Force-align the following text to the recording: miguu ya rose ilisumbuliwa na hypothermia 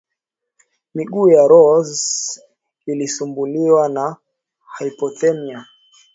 miguu 0.95 1.29
ya 1.29 1.47
rose 1.47 2.41
ilisumbuliwa 2.85 3.89
na 3.89 4.15
hypothermia 4.79 5.65